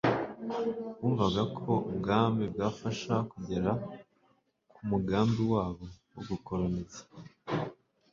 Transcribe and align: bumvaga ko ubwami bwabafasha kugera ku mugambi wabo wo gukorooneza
bumvaga 0.99 1.41
ko 1.57 1.71
ubwami 1.89 2.43
bwabafasha 2.53 3.13
kugera 3.31 3.71
ku 4.73 4.79
mugambi 4.89 5.41
wabo 5.53 5.85
wo 6.13 6.21
gukorooneza 6.29 7.01